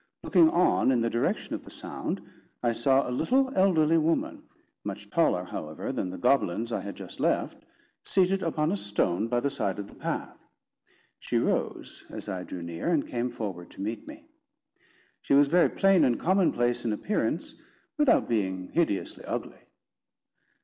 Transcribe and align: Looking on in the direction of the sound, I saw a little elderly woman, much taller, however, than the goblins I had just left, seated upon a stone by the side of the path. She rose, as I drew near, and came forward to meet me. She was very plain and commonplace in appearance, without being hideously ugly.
Looking 0.23 0.49
on 0.49 0.91
in 0.91 1.01
the 1.01 1.11
direction 1.11 1.53
of 1.53 1.63
the 1.63 1.69
sound, 1.69 2.21
I 2.63 2.71
saw 2.71 3.07
a 3.07 3.11
little 3.13 3.53
elderly 3.55 3.99
woman, 3.99 4.41
much 4.83 5.11
taller, 5.11 5.43
however, 5.43 5.91
than 5.91 6.09
the 6.09 6.17
goblins 6.17 6.71
I 6.73 6.81
had 6.81 6.95
just 6.95 7.19
left, 7.19 7.63
seated 8.03 8.41
upon 8.41 8.71
a 8.71 8.77
stone 8.77 9.27
by 9.27 9.41
the 9.41 9.51
side 9.51 9.77
of 9.77 9.85
the 9.85 9.93
path. 9.93 10.39
She 11.19 11.37
rose, 11.37 12.03
as 12.09 12.27
I 12.29 12.41
drew 12.41 12.63
near, 12.63 12.89
and 12.91 13.05
came 13.07 13.29
forward 13.29 13.69
to 13.69 13.81
meet 13.81 14.07
me. 14.07 14.25
She 15.21 15.35
was 15.35 15.49
very 15.49 15.69
plain 15.69 16.03
and 16.03 16.19
commonplace 16.19 16.83
in 16.83 16.93
appearance, 16.93 17.53
without 17.99 18.27
being 18.27 18.69
hideously 18.69 19.23
ugly. 19.25 19.67